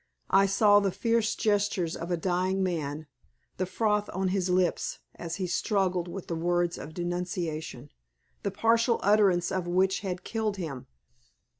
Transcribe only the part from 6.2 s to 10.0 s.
the words of denunciation, the partial utterance of which